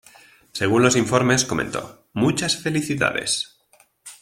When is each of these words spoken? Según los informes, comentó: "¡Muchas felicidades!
Según 0.51 0.81
los 0.81 0.95
informes, 0.95 1.45
comentó: 1.45 2.07
"¡Muchas 2.13 2.57
felicidades! 2.57 3.59